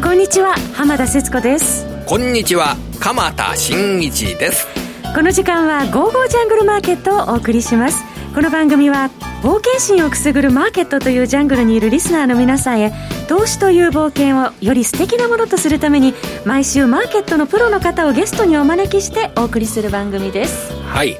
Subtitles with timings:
[0.00, 0.54] んこんにちは。
[0.72, 1.86] 浜田節子です。
[2.06, 2.74] こんにちは。
[3.00, 4.66] 鎌田新一です。
[5.14, 8.02] この時間は「ゴーゴージャングルマーケット」をお送りします。
[8.34, 9.10] この番組は
[9.42, 12.92] 冒険心をくすぐるマーケットというジャングルにいるリスナーの皆さんへ
[13.26, 16.12] 投資という冒険をより素敵なものとするために
[16.44, 20.72] 毎週マーケットのプロの方をゲストにお招きしてお送りする番組です。
[20.82, 21.16] はい。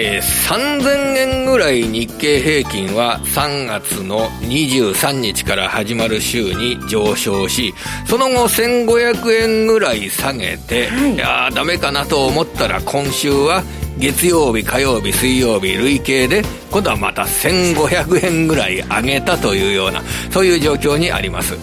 [0.00, 7.74] えー、3000円ぐらい日経平均は3月の23日から始まる週に上昇し、
[8.06, 13.64] その後1500円ぐらい下げて、はい、いやダメかなと思ったら今週は
[13.98, 21.56] 月曜日、火曜日、水曜日、累計で、今度はまた1500円ぐらい上げたというような、そういう状況にあります。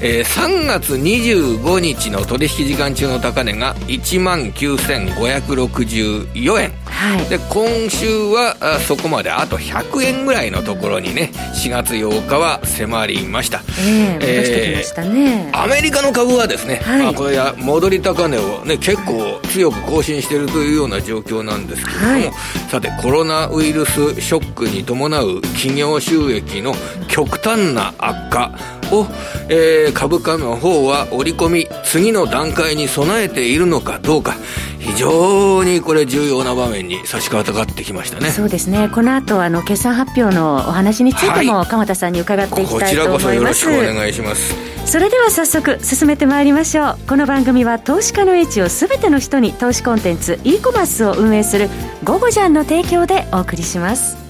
[0.00, 6.79] えー、3月25日の取引時間中の高値が19,564円。
[7.00, 11.32] はい、で、今週はあそこまであと100円ぐらいのところにね、
[11.64, 13.62] 4月8日は迫りました。
[13.80, 15.50] えー、戻してきましたね。
[15.54, 22.32] アメリカの株はですね、はい、まあこれは戻り高値をね、結構強く更新しているというような状況なんですですけれども、はい、
[22.68, 26.74] さてコロナウイルスショックに伴う企業収益の
[27.08, 28.52] 極端な悪化
[28.92, 29.06] を、
[29.48, 34.36] えー、株価の方は織り込み次の段階に備えているのかどうか。
[34.80, 38.30] 非常にこれ重要な場面に差し掛かってきましたね。
[38.30, 38.88] そうですね。
[38.92, 43.66] この後あの決算発表のお話についても、はい、鎌田さんに伺っていきたいと思います。
[43.66, 44.54] こちらこそよろしくお願いします。
[44.86, 46.98] それでは早速進めてまいりましょう。
[47.06, 51.68] この番組は投資家の位置を全ての人に投資コンテンツ e コマースを運営する
[52.02, 54.29] 「ゴゴジャン」の提供でお送りします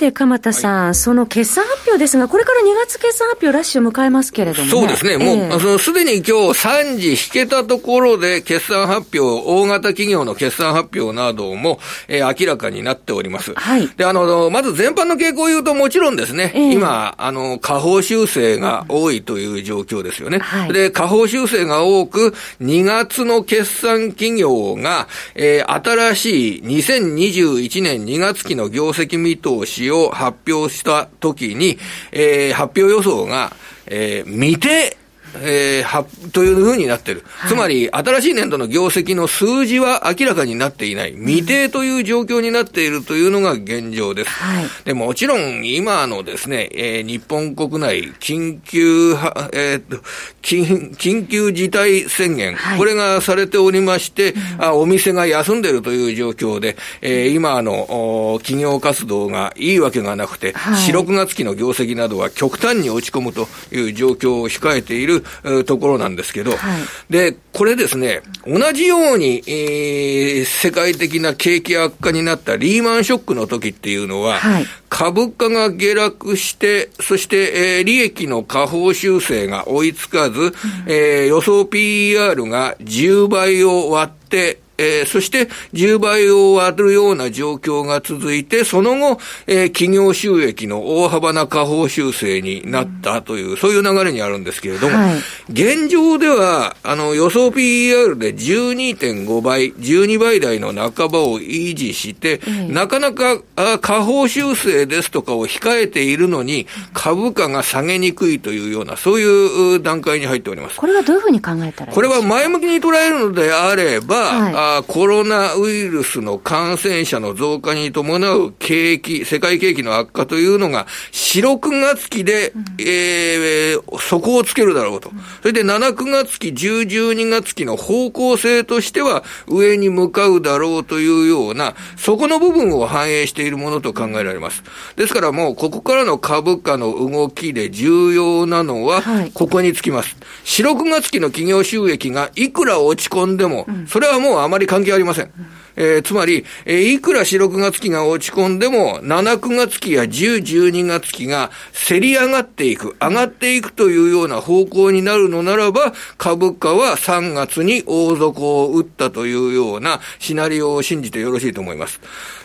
[0.00, 13.52] て、鎌田さん、はい、その決算発表ですが、これから2月決算発表ラッシュを迎えますけれども、ね、そうですね、もう、えー、すでに今日3時引けたところで、決算発表、大型企業の決算発表なども、えー、明らかになっております。
[13.54, 13.88] はい。
[13.96, 20.38] で、あの、まず全般の傾向を言うと、もちろんですね、えー、今、あの、下方修正が多いという状況ですよね。
[20.38, 20.72] はい。
[20.72, 31.78] で、下方修正が多く、2月の決算企業が、えー、新しい2021年2月期の業績見通ししを発表したときに、
[32.12, 33.52] えー、発表予想が、
[33.86, 34.96] えー、未定
[35.36, 37.22] えー、は、というふうになってる。
[37.26, 41.12] はい、つまり、新しい年度の業績の数字は明らかになっていない。
[41.12, 44.30] 未定という状況になっているというのが現状です。
[44.30, 49.12] はい、でもちろん、今のですね、えー、日本国内、緊急、
[49.52, 49.96] えー、っと、
[50.42, 65.19] 緊、緊急事態宣言、はい、これがされておりまして、うん、あ、お店が休んでいるという状況で、えー、今の企業活動がいいわけがなくて、はい、4、6月期の業績などは極端に落ち込むという状況を控えている
[65.66, 80.52] ところなんですけど、はい、で、これですね、同じように、えー、世界的な景気悪化になったリーマンショックの時っていうのは、はい、株価が下落して、そして、えー、利益の下方修正が追いつかず、うん、
[80.86, 95.18] えー、予想 PER が10倍を割って、えー、そして10倍を割るような状況が続いて、その後、えー、企業収益の大幅な下方修正になったという、うん、そういう流れにあるんですけれども、はい、
[95.52, 110.76] 現状では、あの、予想 PER で12.5倍、12倍台の半ばを維持して、うん、なかなかあ下方修正ですとかを控えているのに、株価が下げにくいというような、そういう段階に入っております。
[110.76, 125.10] これはどういうふうに考えたらこれは前向きに捉えるのであれば、はいコロナウイルスの感染者の増加に伴う景気、世界景気の悪化というのが、4、6月期で、うん、えー、底をつけるだろうと。
[125.42, 126.82] それで7、9月期、10、
[127.12, 134.62] 12月期の方向性としては、上に向かうだろうというような、そこの部分を反映しているものと考えられます。
[134.96, 139.02] ですからもう、ここからの株価の動きで重要なのは、
[139.34, 140.16] ここにつきます。
[140.44, 145.32] 4、6月期の企業収益がいくら落ち込んでも、それはもうあまりり関係ありません。
[145.76, 150.36] えー、つまり、えー、いくら4、6月期が落ち込んでも、7、9月期や10、
[150.70, 162.00] 12月期が競り上がっていく、上がっていくというような方向になるのならば、株価は3月に大底を打ったというようなシナリオを信じてよろしいと思います。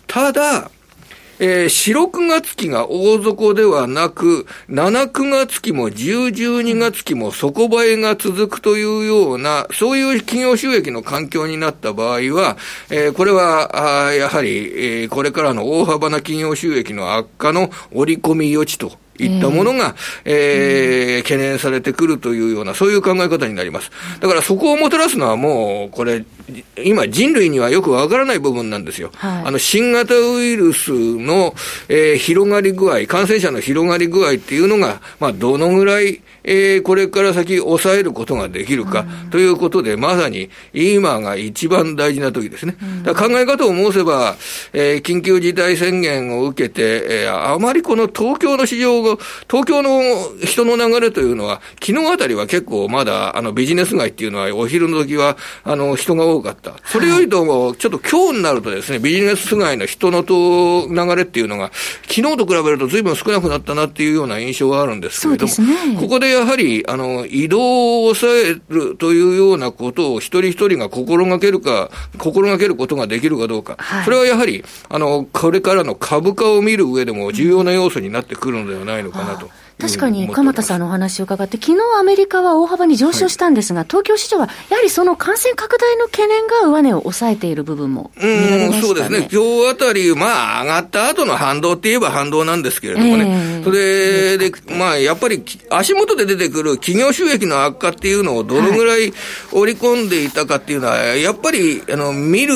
[0.07, 0.71] ただ、
[1.39, 12.57] えー、4、6月期が大底ではなく、7、9月期も10、12月期も底映えが続くというような、そういう企業収益の環境になった場合は、
[12.89, 19.95] えー、これは、あやはり、えー、これからの大幅な企業収益の悪化の織り込み余地といったものが、
[20.25, 23.91] えー、懸念されてくるというような、そういう考え方になります。
[24.19, 26.23] だからそこをもたらすのはもう、これ、
[26.83, 29.11] 今人類にはよくわからない部分なんですよ。
[29.15, 31.55] はい、あの、新型ウイルスの、
[31.89, 42.77] えー、広がり具合、感染者の広がり具合っていうのが、まあ、どのぐらい、えー、これから先抑えることができるか、ということで、まさに今が一番大事な時ですね。
[43.03, 44.35] だ考え方を申せば、
[44.73, 49.17] えー、緊急事態宣言を受けて、えー、あまりこの東京の市場が、
[49.49, 49.99] 東京の
[50.43, 56.73] 人の流れというのは、昨日あたりは結構まだ、あの、ビジネス街っていうのは、お昼の時は、あの、人が多かった。
[56.85, 61.71] それよりとも、ちょっと今日になるとですね、ビジネス街の人のと流れっていうのが、
[62.03, 79.49] 昨日と比べると随分少なくなったなっていうような印象があるんですけれども、ね、ここでやはり、あの、移動を抑えるというようなことを一人一人が心がけるか、心がけることができるかどうか、はい、それはやはり、あの、これからの株価を見る上でも重要な要素になってくるのではないのかなと。
[79.77, 99.13] 確かに鎌田さんのお話を伺って、昨日アメリカは大幅に上昇したんですが、はい、東京市場はやはりその感染拡大の懸念が上値を抑えている部分も見られました、ね、そうですね、今日あたり、まあ、上がった後の反動って言えば反動なんですけれどもね、えー、それで、まあ、やっぱり足元で出てくる企業収益の悪化っていうのをどのぐらい
[99.51, 102.55] 織り込んでいたかっていうのは、やっぱりあの見る、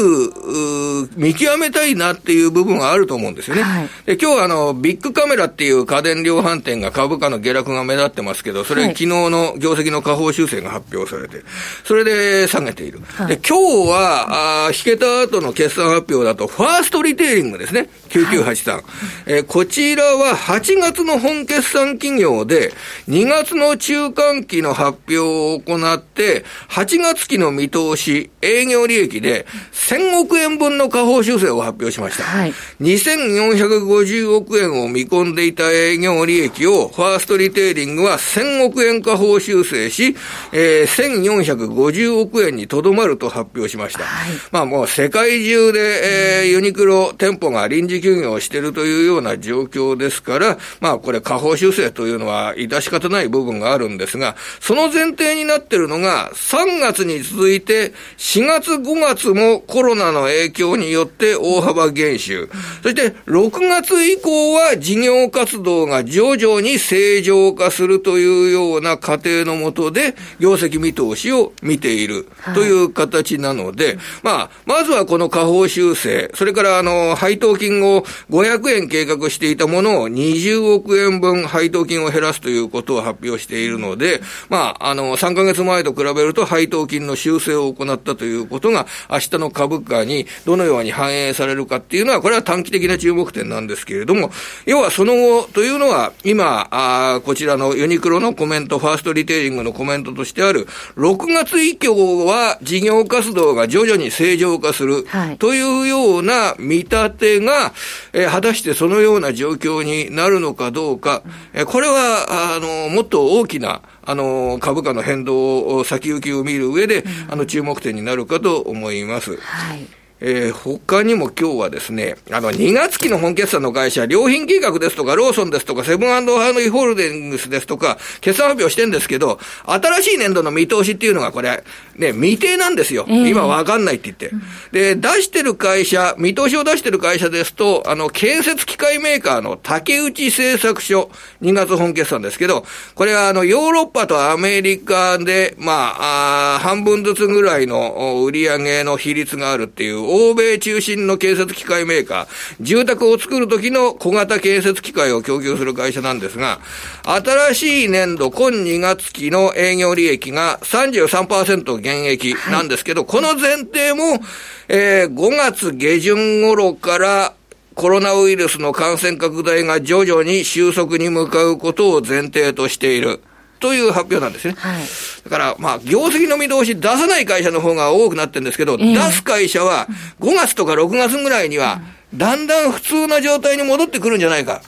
[1.18, 3.64] 見極めたいなっていう部分があると思うんですよね。
[3.64, 11.44] はい、で今日あのビッグカメラっていう家電量販店が株価の下落が目立ってますけど、それ、昨日の業績の下方修正が発表されて、
[11.84, 13.00] それで下げている。
[13.16, 17.90] はい、で、今日は、あ引けた後の決算発表だと、ファーストリテイリングですね。
[18.10, 18.72] 9983。
[18.74, 18.84] はい、
[19.26, 22.74] えー、こちらは8月の本決算企業で、
[23.08, 32.24] 2月の中間期の発表を行って、8月期の見通し、営業利益で1000億円分の下方修正を発表しました。
[32.24, 40.18] はい、2450億円を見込んでいた営業利益を、ファーストリテイリングは1000億円下方修正し、
[40.52, 44.04] えー、1450億円にとどまると発表しました。
[44.04, 62.50] はい、まあもう世界中で、えー、ユニクロ店舗が臨時休業をしているというような状況ですから、まあこれ下方修正というのは致し方ない部分があるんですが、その前提になっているのが、3月に続いて4月5月もコロナの影響によって大幅減収。
[62.84, 78.02] そして6月以降は事業活動が徐々に正常化するというような過程のもとで、業績見通しを見ているという形なので、はい、まあ、まずはこの下方修正、それからあの、配当金を
[78.32, 94.32] 500円計画していたものを20億円分配当金を減らすということを発表しているので、まあ、あの、3ヶ月前と比べると配当金の修正を行ったということが、明日の株価にどのように反映されるかっていうのは、これは短期的な注目点なんですけれども、
[94.66, 96.79] 要はその後というのは、今、
[97.16, 105.06] あこちらのユニクロのコメント、ファーストリテイリングのコメントとしてある、6月以降は事業活動が徐々に正常化する、
[105.38, 107.74] というような見立てが、
[108.14, 111.24] えー、果たしてそのような状況になるのかどうか、
[111.54, 119.38] えー、これは、あの、もっと大きな、あの、株価の変動を先行きを見る上で、あの、注目点になるかと思います。
[119.38, 131.64] はいえー、他にも今日はですね、あの、2月期の本決算の会社、良品計画ですとか、ローソンですとか、セブンハイホールディングスですとか、決算発表してるんですけど、新しい年度の見通しっていうのがこれ、
[131.96, 133.06] ね、未定なんですよ。
[133.08, 134.96] えー、今わかんないって言って。
[134.96, 141.10] で、出してる会社、見通しを出してる会社ですと、あの、建設機械メーカーの竹内製作所、
[141.42, 156.60] 2月本決算ですけど、これはあの、ヨーロッパとアメリカで、まあ、あ半分ずつぐらいの売り上げの比率があるっていう、欧米中心の建設機械メーカー、住宅を作るときの小型建設機械を供給する会社なんですが、
[157.04, 164.20] 新しい年度、今2月期の営業利益が33%減益なんですけど、はい、この前提も、
[164.68, 167.34] えー、5月下旬頃から
[167.76, 173.22] コロナウイルスの感染拡大が徐々に収束に向かうことを前提としている。
[173.60, 174.56] という発表なんですね。
[174.58, 174.84] はい、
[175.24, 179.88] だから、まあ、業績の見通し出さない会社の方が多くなってるんですけど、えー、出す会社は
[180.20, 181.82] 5月とか6月ぐらいには、
[182.14, 184.62] だんだん普通な状態に戻ってくるんじゃないか。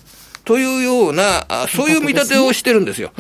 [0.44, 3.12] というような、そういう見立てをしてるんですよ。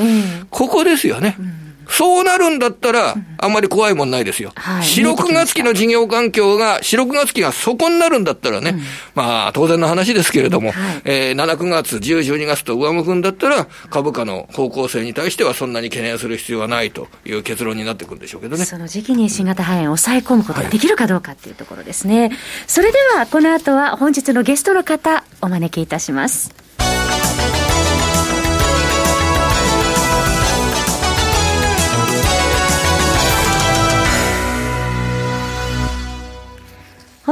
[0.49, 1.35] ここですよね。
[1.39, 1.60] うん
[1.91, 4.51] そうなるんだったら、あんまり怖いもんないですよ。
[4.55, 8.81] はい、4、6月期の事業環境が、4、6月期がそこになるんだったらね、うん、
[9.15, 18.65] まあ、当然の話ですけれども、はい、えー、7、9月、10、12月と上向くんだったら、株価の方向性に対してはそんなに懸念する必要はないという結論になってくるんでしょうけどね。
[18.65, 22.21] その時期に新型肺炎を抑え込むことができるかどうかっていうところですね。
[22.21, 22.31] はい、
[22.67, 26.51] それでは、この後は本日のゲストの方、お招きいたします。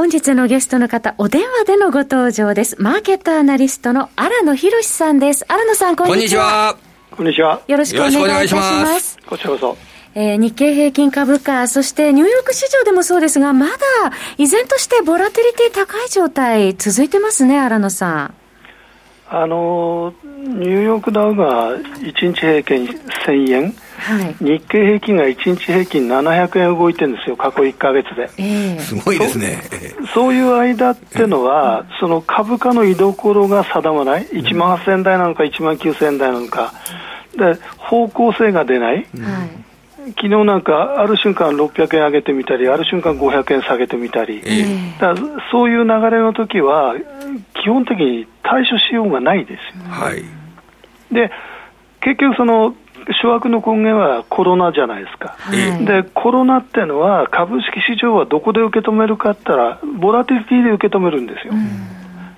[0.00, 2.80] 本日のゲストの方、お電話でのご登場です。
[2.80, 5.44] マーケットアナリストの荒野博さんです。
[5.46, 6.74] 荒野さん、こんにちは。
[7.10, 7.60] こんにちは。
[7.68, 9.18] よろしくお願いいたします。
[9.26, 9.76] こちらこそ。
[10.14, 13.74] えー、日経平均株価、そしてニューヨーク市場でもそうですが、まだ
[14.38, 18.34] 依然としてボラティリティ高い状態続いてますね、荒野さん。
[19.32, 29.62] あのニューヨークダウが1日平均1000円、はい、日経平均が1日平均700円動いてるんですよ、過去1か月で、えー、すごいですね。
[30.12, 36.72] そういう間っていうのは、その株価の居所が定まない、1万8000台なのか、1万9000円台なのか、
[37.36, 38.94] で方向性が出ない。
[38.96, 39.06] はい
[40.10, 45.14] 昨日なんか、ある瞬間600円上げてみたり、ある瞬間500円下げてみたり、えー、だ
[45.50, 46.94] そういう流れの時は、
[47.62, 50.24] 基本的に対処しようがないですよ、はい、
[51.12, 51.30] で
[52.00, 52.74] 結局、その
[53.22, 61.54] 諸悪の根源はコロナじゃないですか、はい、でコロナっていうのは、株式市場はどこで受け止めるかって言ったら、ボラティリティで受け止めるんですよ。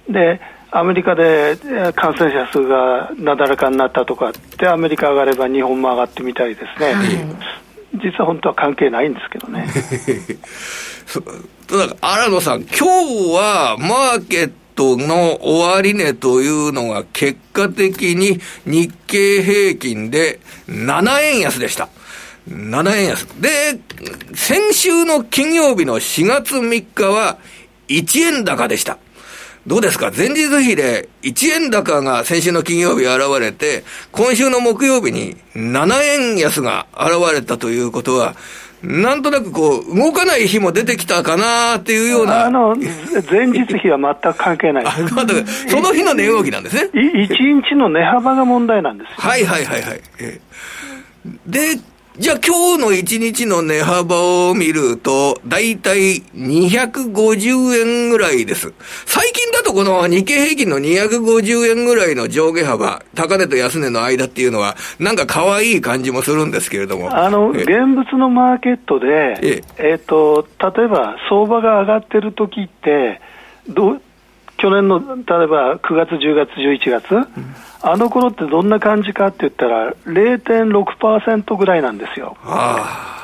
[0.08, 0.40] で
[0.74, 1.58] アメリカで
[1.94, 7.08] 感染者数がなだらかになったとかって、アメリカ上がれば日本も上がってみたりですね、はい、
[8.02, 9.68] 実は本当は関係ないんですけどね。
[12.00, 12.86] 荒野さん、今日
[13.34, 21.90] はマーケットの終値というのが結果的に日経平均で7円安でした。
[22.48, 23.26] 7円安。
[23.40, 23.78] で、
[24.34, 27.36] 先週の金曜日の4月3日は
[27.88, 28.96] 1円高でした。
[29.66, 30.10] どうですか？
[30.16, 38.34] 前日比で1円高が先週の金曜日現れて、今週の木曜日に7円安が現れたということは、
[38.82, 42.46] なんとなくこう、動かない日も出てきたかなっていうような。
[42.46, 42.74] あの、
[43.30, 44.84] 前日比は全く関係ない。
[45.68, 46.90] その日の値動きなんですね。
[46.92, 50.00] 1日の値幅が問題なんですはいはいはいはい。
[51.46, 51.78] で、
[52.18, 58.74] じゃあ今日の1日の値幅を見ると、だいたい250円ぐらいです。
[59.06, 67.16] 最近だとこの日経平均の250円ぐらいの上下幅、高値と安値の間っていうのは、なんか可愛い感じもするんですけれども。
[67.16, 73.22] あの、現物のマーケットで、ええっ、と、例えば相場が上がってる時って、
[73.70, 73.98] ど
[74.62, 77.26] 去年の例えば9月、10月、11月、うん
[77.84, 82.36] あの頃ってどんな感じかって言ったら、0.6%ぐらいなんですよ。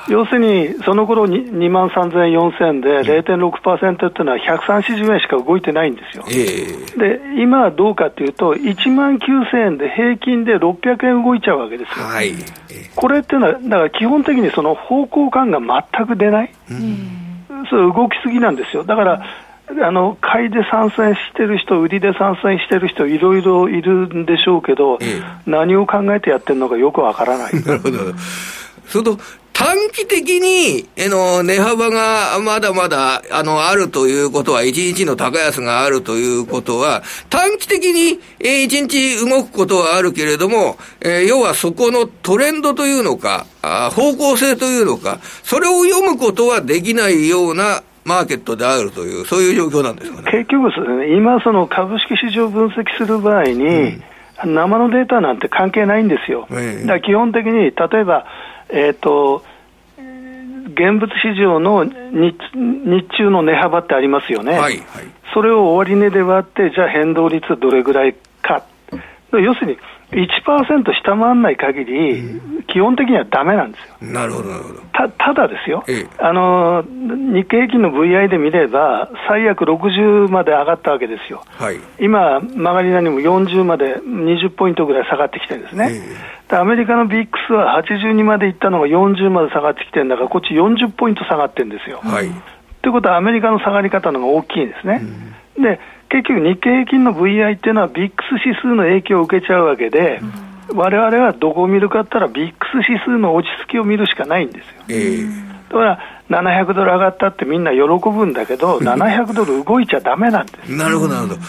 [0.08, 6.24] 要するに、その頃に2万3000円、4000円で0.6%っていうのは130円しか動いてないんですよ。
[6.28, 12.04] えー、で、今はどうかっていうと、1万9000円で平均で600円動いちゃうわけですよ。
[12.06, 12.32] はい、
[12.96, 16.50] これっていうのは、だから基本的にその方向感が全く出ない。
[16.68, 18.82] うん、それ動きすぎなんですよ。
[18.82, 19.22] だから、
[19.82, 27.54] あの買いで参戦してる人、売りで参戦してる人、いろいろいるんでしょうけど、ええ、何を考えてやってるのかよくわからない。
[27.64, 27.98] なるほど。
[28.86, 29.18] その
[29.52, 50.30] 短期的に、えの、値幅がまだまだ、あの、あるということは、一日の高安があるということは、短期的に、え一日動くことはあるけれども、えー、要はそこのトレンドというのかあ、方向性というのか、それを読むことはできないようなマーケットであるという、そういう状況なんですかね。
[50.32, 53.64] 結局ですね、今、その株式市場分析する場合に、
[54.44, 56.46] うん、生のデータなんて関係ないんですよ。
[56.50, 58.26] えー、だ基本的に、例えば、
[58.70, 59.44] えっ、ー、と、
[60.68, 61.92] 現物市場の日
[62.54, 64.52] 日中の値幅ってありますよね。
[64.52, 64.82] はいはい、
[65.34, 68.62] それを終値で割って、じゃあ変動率どれぐらいか。
[69.32, 69.78] 要するに、
[70.10, 74.12] 1%下回らない限り、基本的にはだめなんですよ。
[74.12, 74.80] なるほど、なるほど。
[74.92, 81.42] たただですよ、ええ、あの、日経平均の VI で見れば、最悪60まで上がったわけですよ。
[81.58, 85.90] はい、今、曲がりなりも40まで20ポイントぐらい下がってきてるんですね。
[86.50, 92.00] え、アメリカのビックスは82までいったのが40まで下がってきてるんだから、こっち40ポイント下がってるんですよ。
[92.02, 92.30] はい、
[92.80, 95.02] ということは、アメリカの下がり方の方が大きいんですね。
[95.56, 95.78] うん、で
[96.10, 100.20] 結局、日経平均の VI っていうのは、ビックス指数の影響を受けちゃうわけで、
[100.74, 104.82] われわれはどこを見るかったら、ビックス指数の落ち着きを見るしかないんですよ。
[104.88, 105.98] えー、だから
[106.30, 110.76] 700ドル上がったってみんな喜ぶんだけど、700ドル動いちゃだめなんです。
[110.76, 111.40] なるほど、なるほど。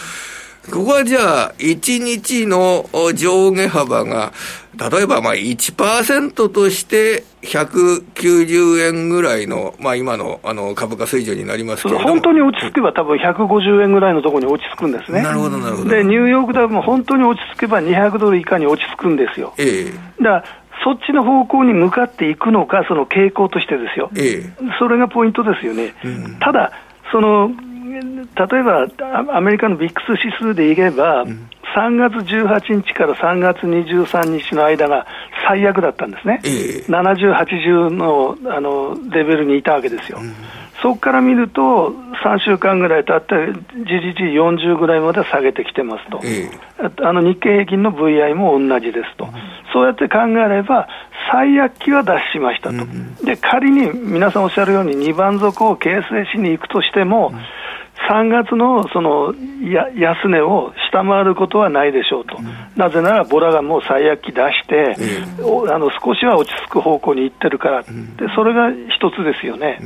[0.70, 4.32] ここはじゃあ、1日の上下幅が、
[4.92, 15.22] 例えばまあ1%として190円ぐらいの、まあ、今のあの株価水準になりますけど本当に落ち着けば、多分150円ぐらいのところに落ち着くんですね。
[15.22, 15.90] なるほど、なるほど。
[15.90, 19.54] で、ニューヨークダウも本当に落ち着けば200ドル以下に落ち着くんですよ。
[19.58, 19.92] ええ
[20.24, 20.44] だから
[20.84, 25.94] そっちの方向に向かっていくのか、その傾向としてですよ、ええ、それがポイントですよね。
[26.06, 26.72] うん、ただ
[27.12, 27.52] その
[28.02, 35.06] 例えばアメリカのビックス指数でいえば、うん、3月18日から3月23日の間が
[35.48, 40.34] 最悪だったんですね、えー、70、80のあのレベルにいたわけですよ、うん、
[40.82, 49.32] そこから見ると、3週間ぐらい経って、じじじ40ぐらいまで下げてきてますと、えー、あの日経平均の VI も同じですと、うん、
[49.74, 50.88] そうやって考えれば、
[51.32, 57.40] 最悪期は脱しましたと、うん、で仮に皆さんおっしゃるように、2番底を形成しに行くとしても、うん
[58.08, 64.96] 3月のそのや安値を下回ることはないでしょうと、うん、なぜならボラがもう最悪期出して、
[65.42, 69.80] うん、あの少しは落ち着く方向に行ってるから、うん、でそれが一つですよね。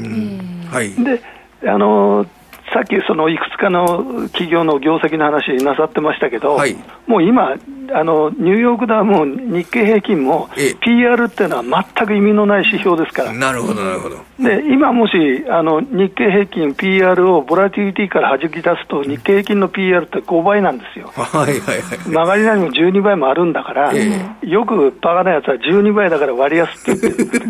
[0.72, 1.22] はい、で
[1.70, 2.26] あの
[2.74, 6.76] さっきそのいくつかの企業の業績の話なさってましたけど、はい、
[7.08, 7.56] もう今、
[7.94, 10.50] あのニューヨークダウも日経平均も、
[10.82, 13.34] PR っていうのは全く意味のない指標ですから。
[13.34, 14.18] なるほど、なるほど。
[14.40, 15.14] で、今もし、
[15.50, 21.12] あの日経平均 PR をボラティリティから弾き出すと、日経平均の PR って5倍なんですよ。
[21.16, 22.10] はいはいはい。
[22.10, 27.44] 曲がりなりも12倍もあるんだから、よくバカなやつは12倍だから割安って言ってる。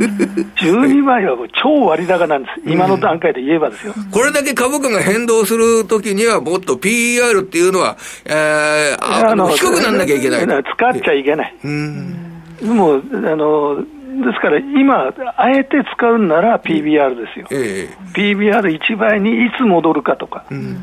[0.59, 2.61] 12倍は超割高なんです。
[2.65, 3.93] 今の段階で言えばですよ。
[4.11, 10.41] これだけ株価が変動するときには、もっと PR っていうのは、えー、あの低くなんなきゃいけない。
[10.47, 11.55] 使っちゃいけない。
[12.63, 13.83] もうあの
[14.21, 20.79] ですから今、あえて使うなら PBR ですよ、えー、PBR1 倍にいつ戻るかとか、うん、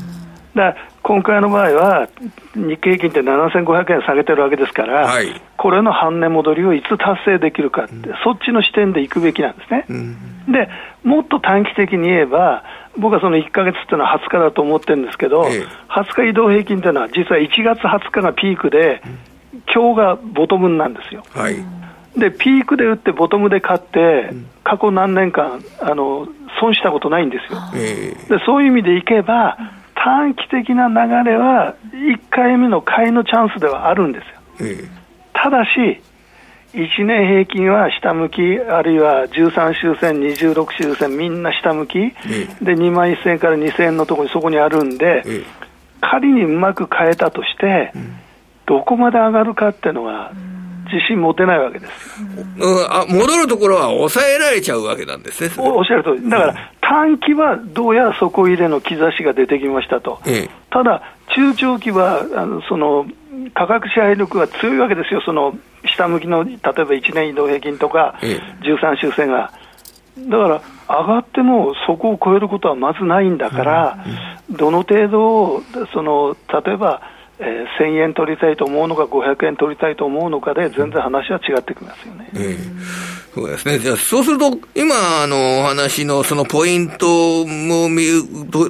[0.53, 2.09] だ今回の場合は、
[2.53, 9.85] 日経平均って7500円下げてるわけですから、はい、これの半値戻りをいつ達成できるかって、うん、そっちの視点でいくべきなんですね。
[9.89, 10.69] うん、で
[11.03, 12.63] もっと短期的に言えば、
[12.97, 19.01] 僕はその1か月っていうのは20日だと思ってるんですけど、え20日移動平均っていうのは、実は1月20日がピークで、
[19.73, 21.23] 今日がボトムなんですよ。
[21.33, 21.55] はい、
[22.17, 24.31] で、ピークで打って、ボトムで買って、
[24.63, 26.27] 過去何年間、あの
[26.59, 27.59] 損したことないんですよ。
[27.75, 28.15] え。
[28.29, 29.57] でそういう意味でいけば、
[30.03, 34.67] 短期的な流れは、1回目の買いのチャンスではあるんですよ。
[34.67, 34.89] え
[35.33, 36.01] ただし、
[36.73, 45.43] 1年平均は下向き、あるいは13周線、26周線、みんな下向き、ええ、で2万1000円から2000円のところにそこにあるんで、え、
[45.99, 48.15] 仮にうまく変えたとして、うん、
[48.65, 50.31] どこまで上がるかっていうのは、
[50.91, 51.89] 自信持てないわけです
[52.21, 60.19] よ、うん、あ戻るところは抑えられちゃうわけなんですねおっしゃるとり、だから短期はどうやら底入れの兆しが出てきましたと、
[60.69, 61.01] ただ、
[61.33, 63.05] 中長期はあのその
[63.53, 69.53] 価格支配力が強いわけですよ、その下向きの例えば1年移動平均とか、13週線が。
[70.17, 74.05] だから上がってもそこを超えることはまずないんだから、
[74.49, 77.01] どの程度その例えば
[77.41, 82.29] えー、1000円取りたいと思うのか、500円取りたいと思うのかで、全然話は違ってきますよね。
[82.35, 82.57] え
[83.33, 83.79] そうですね。
[83.79, 88.03] じゃあ、そうすると、今、あの、お話のそのポイントも見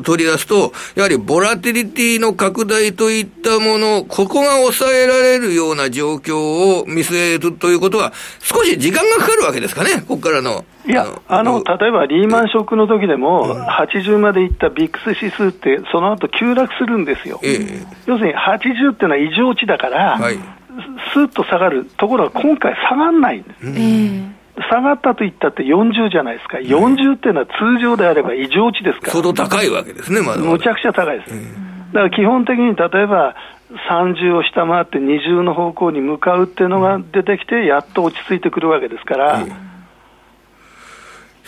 [0.04, 10.64] 取り出すと、やはりボラティリティの拡大といったもの、ここが抑えられるような状況を見据えるということは、少し時間がかかるわけですかね、ここからの。
[10.86, 17.40] いや、あの、例えばリーマンショックの時でも、80までいったビックス指数って、その後急落するんですよ。
[17.42, 20.36] えー、要するに80っていうのは異常値だから、はい、
[21.14, 21.86] スーッと下がる。
[21.98, 23.66] ところが今回下がらないんです。
[23.66, 24.36] うん
[24.70, 31.32] 下がったと言ったって40じゃないですか、40っていうのは通常であれば異常値ですから、相当高いわけですね、まだむちゃくちゃ高いです、
[31.94, 33.36] だから基本的に例えば
[33.90, 39.40] 30を下回って20の方向に向かうっていうのが出てきて、やっと落ち着いてくるわけですから。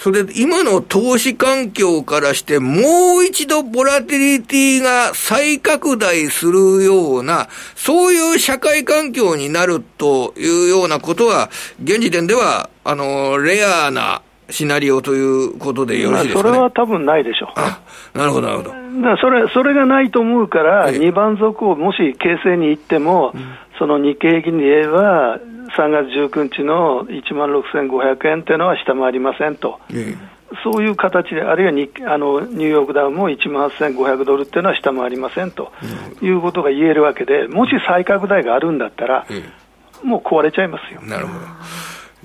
[0.03, 11.49] それで今の投資環境からして、もう一度ボラティリティが再拡大するような、そういう社会環境になるというようなことは、
[11.81, 17.51] 現時点では、あの、レアなシナリオということでよろしいですか、ね、それは多分ないでしょう。
[17.55, 17.79] あ、
[18.13, 18.69] なるほど、なるほど。
[18.71, 25.39] だそれ、それがないと思うから、2番底をもし形成に行っても、うん、その日経平均で言えば、
[25.75, 29.79] 3月19日の1万6500円というのは下回りませんと。
[30.63, 35.71] そういう形で、あるいはにあのニューヨークダウも1万8500ドルっていうのは下回りませんと
[36.21, 39.25] いうことが言えるわけで、もし再拡大があるんだったら、
[40.03, 41.01] もう壊れちゃいますよ。
[41.01, 41.39] なるほど。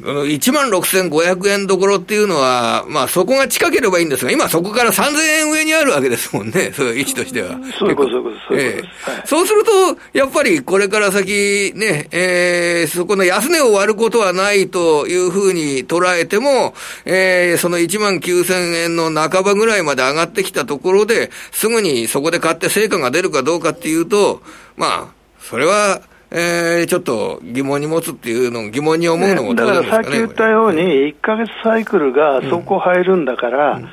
[0.01, 7.59] 1万6500円どころっていうのは、まあそこが近ければいいんですが、今そこから3000円上にあるわけですもんね、 そういう位置としては。
[7.79, 9.71] そういうこと、そういうこと、そういうこと、はい、そうすると、
[10.13, 24.43] やっぱりこれから先ね、えー、そこの安値を割ることはないというふうに捉えても、えー、その1万9000円の半ばぐらいまで上がってきたところで、すぐにそこで買って成果が出るかどうかっていうと、
[24.77, 33.85] まあ、それは、えー、ちょっと疑問に持つっていうの疑問に思うのも、ね、だからさっき言ったように、1か月サイクルがそこ入るんだから、うん、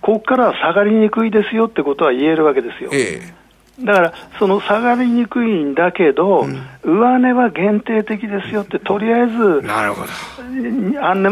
[0.00, 2.90] ここからは下がりにくいですよってことは言えるわけですよ。
[2.92, 3.34] え
[3.84, 10.08] だから、その下がりにくいんだけど、うん、上値は限定的ですよって、とりあえず、なるほど。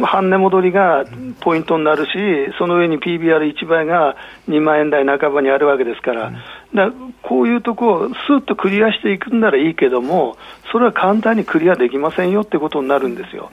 [0.06, 1.04] 半値戻りが
[1.40, 2.10] ポイントになるし、
[2.58, 4.16] その上に PBR1 倍が
[4.48, 6.32] 2万円台半ばにあるわけですから、
[6.74, 10.36] だこういうとこをスッとクリアしていくんならいいけども、
[10.72, 13.50] それは簡単にクリアできませんよってことになるんですよ。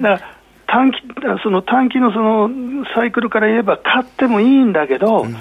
[0.00, 0.98] だから短期
[1.42, 2.50] その短期のその
[2.94, 5.36] サイクルから言えば、買ってもいいんだけど、うん、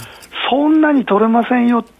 [0.49, 1.91] そんなに取れませんよ、だか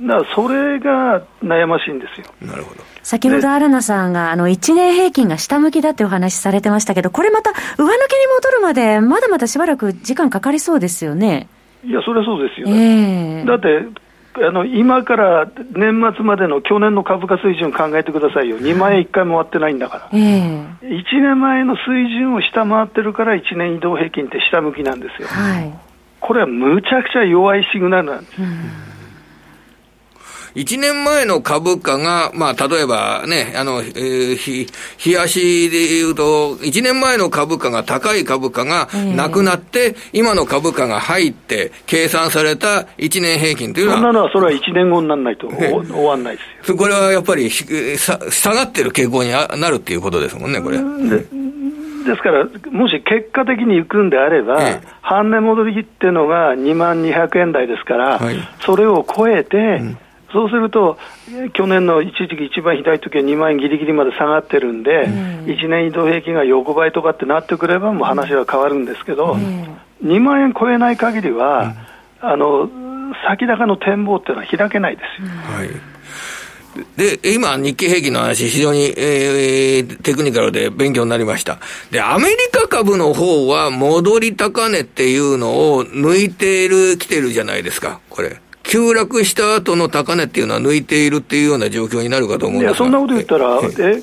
[0.00, 2.26] らそれが悩ましいんですよ。
[2.40, 2.82] なるほど。
[3.02, 7.90] 先ほど新野さんが、あの、1年平均が下向きだってお話しされてましたけど、これまた上抜けに
[8.36, 11.48] 戻るまで、まだまだしばらく時間かかりそうですよね。
[11.84, 12.68] いや、それはそうですよ。
[12.68, 13.40] ね。
[13.40, 13.42] え。
[13.44, 14.00] ー、だって、
[14.34, 25.74] あの今から年末までの去年の株価水準考えてくださいよ、2万円1回も割ってないんだから、えー、1年前の水準を下回ってるから、1年移動平均って下向きなんですよ、はい、
[26.20, 28.40] これはむちゃくちゃ弱いシグナルなんです。
[28.40, 28.89] うん
[30.54, 34.66] 1年前の株価が、まあ、例えばね、あの、えー、ひ、
[35.06, 43.98] 冷やしで言うと、1年前の株価が高い株価がなくなって、今の株価が入って、計算された1年平均というのは。
[43.98, 46.76] そんなのは、それは1年後にならないと終わんないですよ。
[46.76, 48.18] これはやっぱり下
[48.54, 50.78] がってる傾向になるっていうことですもんね、これ。
[50.78, 59.98] ですから、もし結果的に行くんであれば、ええ、半値戻りっていうのが2万200円台ですから、はい、それを超えて、うん
[60.32, 60.98] そうすると、
[61.54, 71.74] 去年の一時期一番ひどい時は2万円ぎりぎりまで下がってるんで、うん、1年移動平均が横ばいとかってなってくれば、もう話は変わるんですけど、うん、2万円超えない限りは、
[72.22, 72.68] うん、あの、
[73.26, 75.28] 先高の展望っていうのは開けないですよ。
[75.28, 75.68] はい
[76.96, 81.58] で、今、日経平均の話、非常に、えー、テクニカルで勉強になりました。
[81.90, 88.40] で、アメリカ株の方は、戻り高値っていうのを抜いている、来てるじゃないですか、これ。
[88.70, 94.00] 急落した後の高値っていうのは抜いているっていうような状況になるかと思うんですいや、そんなこと言ったら、え、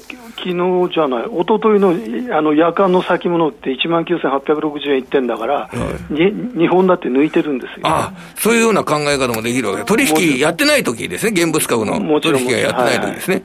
[0.54, 5.70] 昨日じゃない、一昨日のあの夜間の先物って1万9860円いってんだから、は
[6.10, 7.82] い、に日本だって抜いてるんですよ。
[7.84, 9.84] あそういうような考え方もできるわけ。
[9.84, 12.22] 取引やってない時ですね、現物株の。
[12.22, 13.44] 取引がやってない時ですね。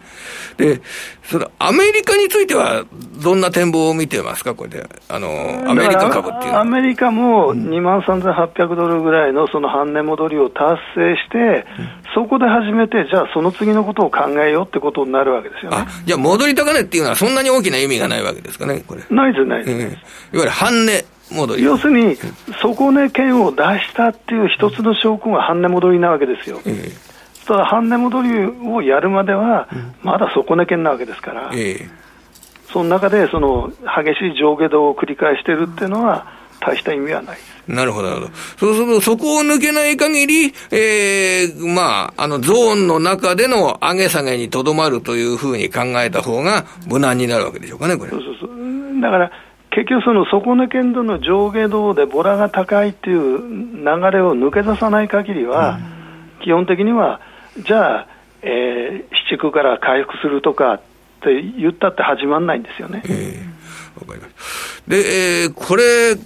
[0.57, 0.81] で、
[1.25, 2.85] そのアメリカについては、
[3.23, 11.65] どんな展望を見てますか、これで、あのアメリカ株っていうアメリカも2万3800ドルぐらいのその半値戻りを達成して、
[12.15, 15.87] そこで初めて、じゃあ、その次のことを考えようってことになるわけですよね。
[16.05, 19.03] じゃあ、戻り高値っていうのは、そんなに大きな意味がないわけですかね、これ。
[19.09, 19.81] ないです、ないです。
[19.81, 19.97] いわ
[20.35, 21.65] ゆる半値戻り。
[21.65, 22.19] 要するに、
[22.61, 26.61] 底値圏を出したっていう一つの証拠が半値戻りなわけですよ。
[27.47, 28.29] ただ、半値戻り
[28.69, 29.69] をやるまでは、
[30.03, 31.51] まだ底値圏なわけですから、
[32.71, 33.71] その中でその
[34.05, 36.27] 激しい上下動を繰り返してるっていうのは、
[36.61, 38.33] 大した意味はないなるほど、なるほど。
[38.59, 48.11] そうすると、そこを抜けない限り、ええー、まあ、あの、ゾーンの中での上げ下げにとどまるというふうに考えた方が無難になるわけでしょうかね、これ。
[48.11, 49.01] そうそうそう。
[49.01, 49.31] だから、
[49.71, 55.79] 結局その底抜け度の上下動でボラが高いっていう流れを抜け出さない限りは、
[56.39, 57.21] うん、基本的には、
[57.65, 58.07] じゃあ、
[58.43, 60.81] えー、市区から回復するとかっ
[61.23, 63.03] て言ったって始まらないんですよね。
[63.07, 64.35] えー、かりまし
[64.85, 64.91] た。
[64.91, 66.17] で、えー、これ、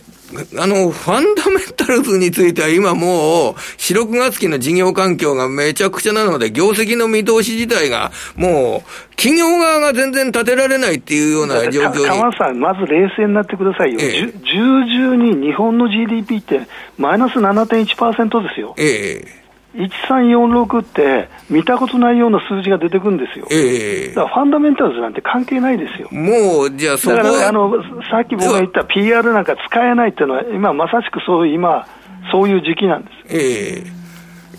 [0.58, 12.06] あの、ファンダメンタルズについては今もう、4、6月期の事業環境がめちゃくちゃなので、業績の見通し自体が、もう、企業側が全然立てられないっていうような状況に。
[12.06, 14.00] 川さん、まず冷静になってくださいよ。
[14.00, 16.60] ええ、10に日本の GDP って
[16.98, 18.74] マイナス7.1%ですよ。
[18.76, 19.45] ええ
[19.76, 23.46] 1346って見たことないような数字が出てくるんですよ。
[23.50, 26.08] ええー、だからファンダメンタルズなんて関係ないですよ。
[26.10, 27.70] もう、じゃあそこだからあの、
[28.10, 31.86] さっき僕が言った PR なんか使えないっていうのは、今まさしくそういう、今、
[32.32, 33.34] そういう時期なんです。
[33.34, 33.95] ええー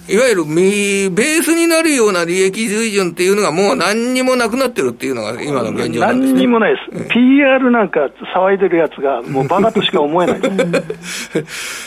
[0.09, 7.09] いわゆるベースになるような利益水準っていうのがもう何にもなくなってるっていうのが今の現状なんです、ね、何にもないです。
[7.09, 10.39] PR なんか騒いでるやつが もうバカとしか思えない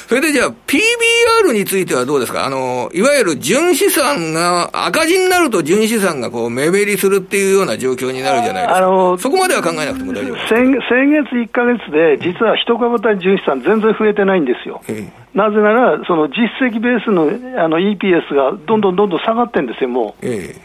[0.09, 2.45] それでじゃあ PBR についてはどうですか？
[2.45, 8.77] あの、いわゆる純資産が赤字になると純資産がこう目減りするっていうような状況になるじゃないですか。
[8.77, 14.81] あのそこまでは考えなくても大丈夫先先月1か月で実は一株単純資産全然増えてないんですよ。
[14.89, 20.57] ええなぜなら、その実績ベースのあの EPS がどんどんどんどん下がってるんですよ、もう、え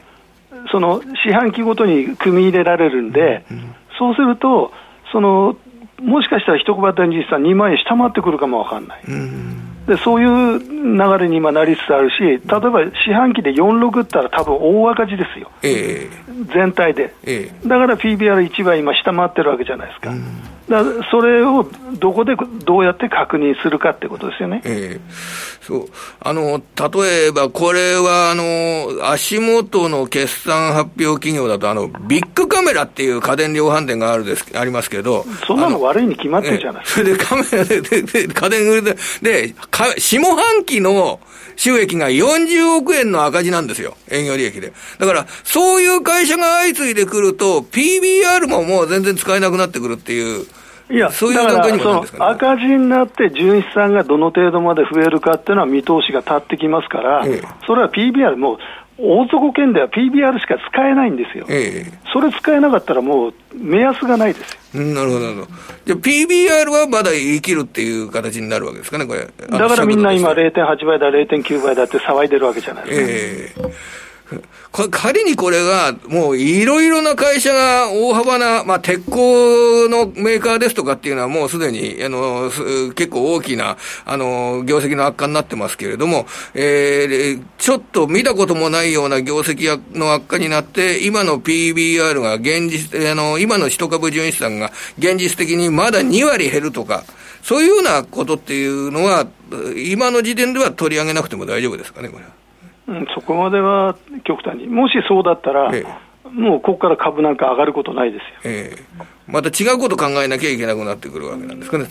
[0.51, 4.71] ー、その四半期ごとに組み入れられるんで、うん、そうすると、
[5.12, 5.56] その
[6.01, 20.10] もしかしたら一小型に実際2万円下回ってくるかもわかんない、うん、で、そういう流れに今なりつつあるし、例えば四半期で46ったら、多分大赤字ですよ、えー、全体で、えー、だから PBR1 倍今、下回ってるわけじゃないですか。
[20.10, 24.62] うんだそれをどこでどうやって確認するかってことですよね。
[24.65, 25.88] えー、そう
[26.19, 37.01] あの例えば、これはあの足元の決算発表企業だとあの、ビッグカメラっていう家電量販店があるですありますけど、そんなの悪いに決まってるじゃないですか。
[37.01, 39.86] それでカメラででで家電売りで、で下
[40.19, 41.19] 半期の
[41.56, 43.95] 収益が40億円の赤字なんですよ。
[44.10, 44.73] 営業利益で。
[44.99, 50.45] だから、そういう会社が相次いでくると、PBR ももう全然使えなくなってくるっていう。
[50.89, 58.57] いや、そういう段階にもなるんですか、ね、赤字になって純資産がどの程度まで増えるかっていうのは見通しが立ってきますから、ええ、それは PBR、もう
[58.97, 64.83] 大底圏では PBR しか使えないんですよ、ええ、それ使えなかったらもう目安がないですよ。
[64.83, 65.47] なるほど、なるほど。
[65.85, 69.27] じゃあ PBR はまだ生きるっていう形になるわけですかね、これ。
[69.49, 73.67] だからみんな今0.8倍だ、0.9倍だって騒いでるわけじゃないですか。
[73.67, 74.04] ええ
[74.91, 82.49] 仮にこれが、もういろいろな会社が大幅な、まあ、鉄鋼のメーカーですとかっていうのはもうすでに、あの、
[82.95, 97.03] 結構大きな、あの、業績の悪化になってますけれども、えー、ちょっと見たこともないような業績の悪化になって、今の PBR が現実、あの、今の一株純資産が現実的にまだ2割減るとか、
[97.43, 99.27] そういうようなことっていうのは、
[99.77, 102.44] 今の時点では取り上げなくても大丈夫ですかね、これは。
[102.87, 111.85] うん、そこまでは極端に、もしそうだったら、ええ、もうここから株なんか上がることないですよ、ええ、また違うこと考えなきゃいけなくなってくるわけなんですかね、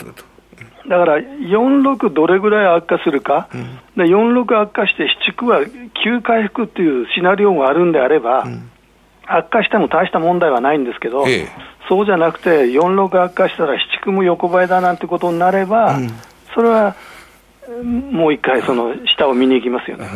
[0.89, 3.63] だから46どれぐらい悪化するか、うん、
[3.97, 5.61] で46悪化して、市区は
[6.05, 8.71] 急回復っていうシナリオがあるんであれば、うん、
[9.27, 11.49] 悪化しても大した問題はないんですけど、ええ、
[11.89, 16.11] そうじゃなくて、46悪化したら、市区も横ばいだなんてことになれば、うん、
[16.55, 16.95] それは
[17.83, 20.07] もう一回、その下を見に行きますよね。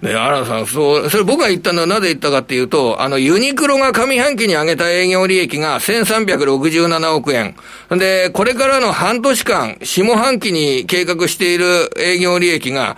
[0.00, 7.56] ね、新野さん、そう、それ僕が言ったのはなぜ言ったかっていうと、あの、ユニクロが上半期に上げた営業利益が1367億円。
[7.90, 12.96] で、これからの半年間、下半期に計画している営業利益が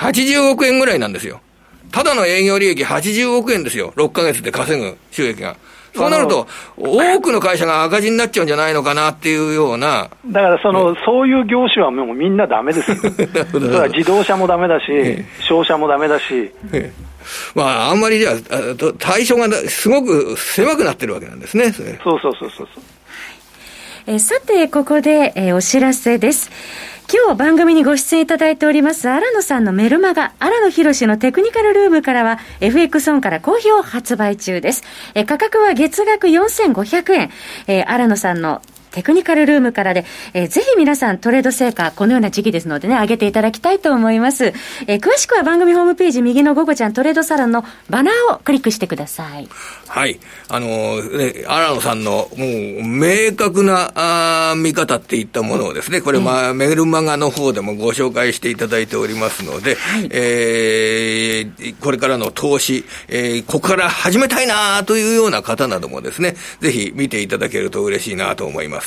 [0.00, 1.40] 80億円ぐらいなんですよ。
[1.90, 3.92] ただの営業利益80億円ですよ。
[3.96, 5.56] 6ヶ月で稼ぐ収益が。
[5.96, 10.08] そうなると、多くの会社が赤字になっちゃうんじゃないのかなっていうような。
[10.26, 12.96] だからその、そういう業種はもうみんなだめですよ。
[13.50, 14.84] それは自動車もだめだし、
[15.40, 16.50] 商社もだめだし。
[17.54, 21.72] まあ、あんまりじゃあ、対象がすごく狭くなってるわけなんですね。
[21.72, 22.82] そうそうそうそうそう。
[24.08, 26.50] えさて、ここで、えー、お知らせです。
[27.08, 34.82] 今日番組にご出演いただいております、荒野さんのメルマガ、荒野博のテクニカルルームからは、FX オンから好評発売中です。
[35.14, 37.30] え価格は月額4500円。
[37.68, 38.60] えー、荒野さんの
[38.96, 44.54] テクニカルルームからで、えー、ぜひ皆さんトレード成果、このような時期ですのでね、上げていただきたいと思います。
[44.86, 49.50] えー、詳しくは番組ホームページ右の午後ちゃんトレードサロンのバナーをクリックしてください。
[49.86, 50.18] はい。
[50.48, 68.85] あのー、ね、荒野さんのもう明確なあ見方っていったものをですね、これ、まあ、メルマガの方でもご紹介していただいておりますので、はい、えー、これからの投資、えー、ここから始めたいなというような方などもですね、ぜひ見ていただけると嬉しいなと思います。。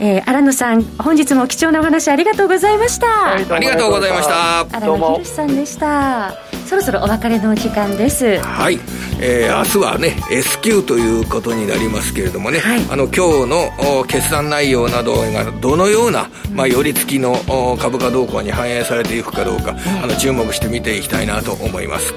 [0.00, 3.06] えー、荒野さん、本日も貴重なお話ありがとうございました。
[3.06, 4.60] はい、ありがとうございました。
[4.76, 6.34] 荒野博さんでした。
[6.66, 8.38] そろそろお別れのお時間です。
[8.40, 8.80] はい。
[9.20, 17.36] えー、明日はね、S q ということになりますけれどもね、はい、あの、今日の決算内容などがどのような、まあ、寄り付きの
[17.78, 22.12] 株価動向に反映されていくかどうか、あの、注目して見ていきたいなと思います。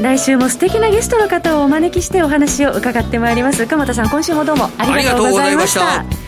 [0.00, 6.27] 来週も素敵なゲストの方をお招きしてお話を伺ってまいります鎌田さん今週もどうもありがとうございました